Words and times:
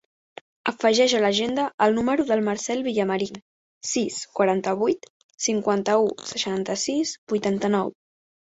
Afegeix 0.69 1.11
a 1.17 1.19
l'agenda 1.23 1.65
el 1.85 1.93
número 1.97 2.25
del 2.29 2.41
Marcèl 2.47 2.81
Villamarin: 2.87 3.37
sis, 3.91 4.19
quaranta-vuit, 4.41 5.07
cinquanta-u, 5.47 6.11
seixanta-sis, 6.33 7.17
vuitanta-nou. 7.37 7.97